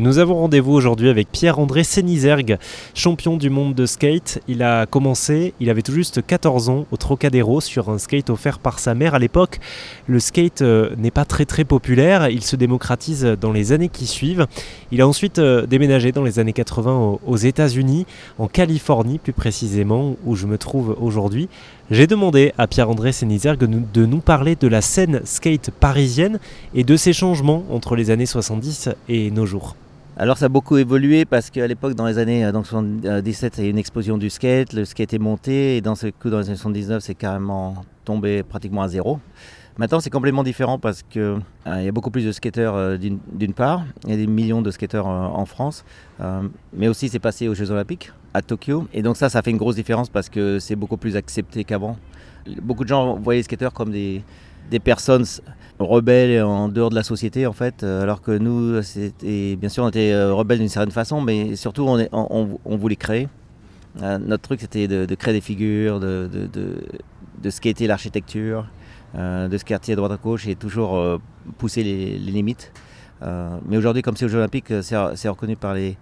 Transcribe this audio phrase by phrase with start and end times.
[0.00, 2.58] Nous avons rendez-vous aujourd'hui avec Pierre-André Sénizergue,
[2.94, 4.40] champion du monde de skate.
[4.46, 8.60] Il a commencé, il avait tout juste 14 ans au Trocadéro sur un skate offert
[8.60, 9.58] par sa mère à l'époque.
[10.06, 14.06] Le skate euh, n'est pas très très populaire, il se démocratise dans les années qui
[14.06, 14.46] suivent.
[14.92, 18.06] Il a ensuite euh, déménagé dans les années 80 aux États-Unis,
[18.38, 21.48] en Californie plus précisément, où je me trouve aujourd'hui.
[21.90, 26.38] J'ai demandé à Pierre-André Sénizergue de nous parler de la scène skate parisienne
[26.72, 29.74] et de ses changements entre les années 70 et nos jours.
[30.20, 33.70] Alors ça a beaucoup évolué parce qu'à l'époque, dans les années 77, il y a
[33.70, 36.56] une explosion du skate, le skate est monté et dans ce coup, dans les années
[36.56, 39.20] 79, c'est carrément tombé pratiquement à zéro.
[39.76, 43.52] Maintenant, c'est complètement différent parce qu'il euh, y a beaucoup plus de skateurs euh, d'une
[43.52, 45.84] part, il y a des millions de skateurs euh, en France,
[46.72, 48.88] mais aussi c'est passé aux Jeux Olympiques à Tokyo.
[48.92, 51.96] Et donc ça, ça fait une grosse différence parce que c'est beaucoup plus accepté qu'avant.
[52.60, 54.24] Beaucoup de gens voyaient les skateurs comme des,
[54.70, 55.24] des personnes
[55.78, 58.80] rebelles en dehors de la société en fait, euh, alors que nous,
[59.56, 63.28] bien sûr on était euh, rebelles d'une certaine façon, mais surtout on, on, voulait créer.
[64.02, 66.48] Euh, notre truc c'était de, créer des figures, de, de,
[67.42, 68.66] de, skater l'architecture,
[69.14, 71.20] de skater à droite à gauche et toujours
[71.56, 72.72] pousser les, les limites.
[73.22, 75.96] mais aujourd'hui, comme c'est aux Jeux Olympiques, c'est reconnu par les,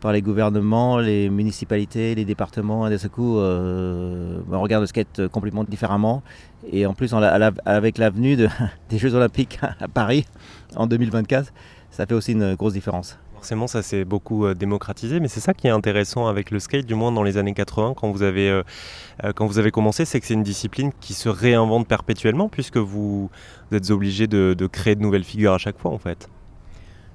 [0.00, 2.86] par les gouvernements, les municipalités, les départements.
[2.86, 6.22] Et de ce coup, euh, on regarde le skate complètement différemment.
[6.72, 7.14] Et en plus,
[7.64, 8.36] avec l'avenue
[8.90, 10.26] des Jeux Olympiques à Paris
[10.76, 11.52] en 2024,
[11.90, 13.18] ça fait aussi une grosse différence.
[13.34, 16.86] Forcément, ça s'est beaucoup euh, démocratisé, mais c'est ça qui est intéressant avec le skate,
[16.86, 18.62] du moins dans les années 80, quand vous avez, euh,
[19.36, 23.30] quand vous avez commencé, c'est que c'est une discipline qui se réinvente perpétuellement, puisque vous,
[23.70, 26.28] êtes obligé de créer de nouvelles figures à chaque fois, en fait.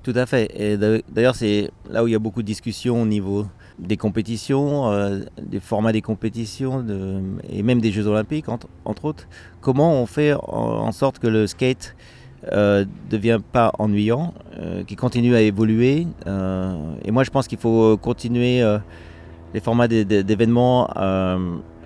[0.04, 0.52] Tout à fait.
[0.59, 0.78] Et
[1.09, 3.48] d'ailleurs, c'est là où il y a beaucoup de discussions au niveau
[3.80, 6.86] des compétitions, euh, des formats des compétitions
[7.50, 8.68] et même des Jeux Olympiques, entre,
[9.06, 9.28] autres.
[9.62, 11.96] Comment on fait en, sorte que le skate
[12.44, 16.06] ne euh, devienne pas ennuyant, euh, qu'il continue à évoluer.
[16.26, 18.62] et moi, je pense qu'il faut continuer
[19.54, 20.88] les formats d'événements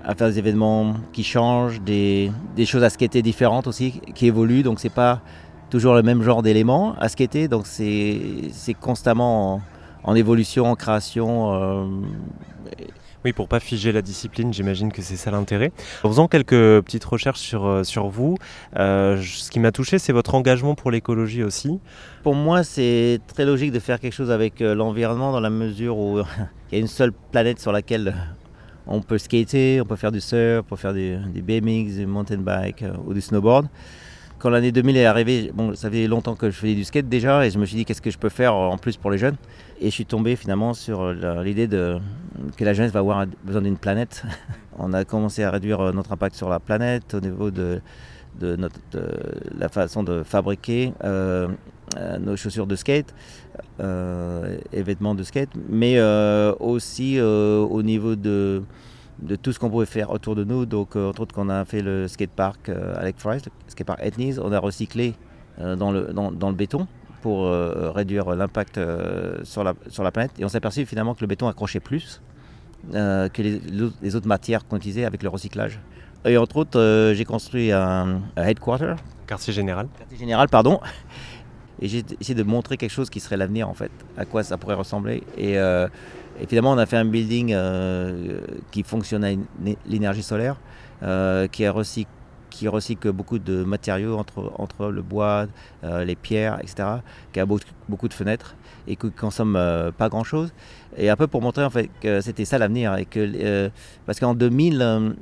[0.07, 4.63] à faire des événements qui changent, des, des, choses à skater différentes aussi, qui évoluent.
[4.63, 5.21] Donc, c'est pas
[5.69, 7.47] toujours le même genre d'éléments à skater.
[7.47, 9.61] Donc c'est constamment
[10.03, 11.53] en, évolution, en création.
[11.53, 11.85] Euh,
[13.25, 15.71] oui, pour pas figer la discipline, j'imagine que c'est ça l'intérêt.
[16.03, 18.37] En faisant quelques petites recherches sur, euh, sur vous,
[18.77, 21.79] euh, ce qui m'a touché, c'est votre engagement pour l'écologie aussi.
[22.23, 26.19] Pour moi, c'est très logique de faire quelque chose avec l'environnement dans la mesure où
[26.71, 28.15] il y a une seule planète sur laquelle
[28.85, 32.05] on peut skater, on peut faire du surf, on peut faire du, du BMX, du
[32.05, 33.67] mountain bike ou du snowboard
[34.39, 37.45] quand l'année 2000 est arrivée, bon, ça fait longtemps que je faisais du skate déjà
[37.45, 39.35] et je me suis dit qu'est-ce que je peux faire en plus pour les jeunes?
[39.79, 41.99] Et je suis tombé finalement sur l'idée de,
[42.55, 44.23] que la jeunesse va avoir besoin d'une planète.
[44.79, 47.81] On a commencé à réduire notre impact sur la planète au niveau de,
[48.41, 48.79] notre,
[49.57, 51.47] la façon de fabriquer euh,
[51.97, 53.13] euh, nos chaussures de skate
[53.79, 55.99] euh, et vêtements de skate, mais
[56.59, 58.63] aussi au niveau de
[59.19, 60.65] de tout ce qu'on pouvait faire autour de nous.
[60.65, 63.99] Donc, euh, entre autres, quand on a fait le skatepark euh, Lake Forest, le skatepark
[64.01, 65.15] Ethnies, on a recyclé
[65.59, 66.87] euh, dans, le, dans, le béton
[67.21, 68.79] pour réduire l'impact
[69.43, 70.31] sur, la, sur la planète.
[70.39, 72.21] Et on s'est aperçu finalement que le béton accrochait plus
[72.93, 75.81] que les, autres matières qu'on utilisait avec le recyclage.
[76.23, 78.93] Et entre autres, j'ai construit un, headquarter.
[79.25, 79.87] Quartier général.
[79.97, 80.79] Quartier général, pardon.
[81.81, 84.57] Et j'ai essayé de montrer quelque chose qui serait l'avenir en fait, à quoi ça
[84.57, 85.23] pourrait ressembler.
[85.37, 85.57] Et
[86.39, 88.39] et finalement, on a fait un building euh,
[88.71, 89.29] qui fonctionne à
[89.87, 90.57] l'énergie solaire,
[91.03, 92.09] euh, qui, recycle,
[92.57, 95.47] qui recycle beaucoup de matériaux entre, entre le bois,
[95.83, 96.89] euh, les pierres, etc.,
[97.31, 98.55] qui a beaucoup, de fenêtres
[98.87, 99.59] et qui consomme
[99.97, 100.53] pas grand-chose.
[100.97, 102.95] Et un peu pour montrer en fait que c'était ça l'avenir.
[103.09, 103.69] Que,
[104.05, 105.15] parce qu'en 2000,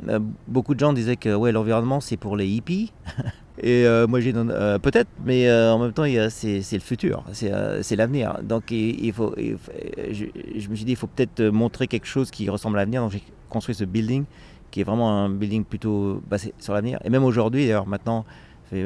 [0.47, 2.93] beaucoup de gens disaient que ouais, l'environnement c'est pour les hippies.
[3.61, 7.95] Et euh, moi, j'ai euh, peut-être, mais euh, en même temps, c'est le futur, c'est
[7.95, 8.39] l'avenir.
[8.43, 12.77] Donc, il, faut, je, me suis dit, il faut peut-être montrer quelque chose qui ressemble
[12.77, 13.01] à l'avenir.
[13.01, 14.25] Donc, j'ai construit ce building
[14.71, 16.99] qui est vraiment un building plutôt basé sur l'avenir.
[17.03, 18.25] Et même aujourd'hui, d'ailleurs, maintenant,
[18.69, 18.83] fait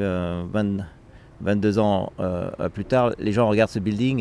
[1.40, 2.12] 22 ans
[2.74, 4.20] plus tard, les gens regardent ce building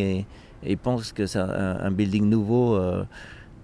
[0.64, 2.80] et, pensent que c'est un, building nouveau.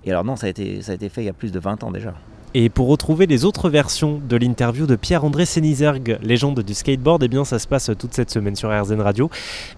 [0.03, 1.59] et alors, non, ça a, été, ça a été fait il y a plus de
[1.59, 2.13] 20 ans déjà.
[2.57, 7.27] Et pour retrouver les autres versions de l'interview de Pierre-André Sénizergue, légende du skateboard, eh
[7.27, 9.29] bien ça se passe toute cette semaine sur RZN Radio,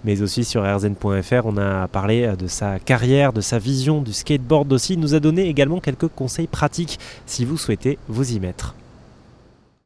[0.06, 1.46] mais aussi sur rzn.fr.
[1.46, 4.94] On a parlé de sa carrière, de sa vision du skateboard aussi.
[4.94, 8.76] Il nous a donné également quelques conseils pratiques si vous souhaitez vous y mettre.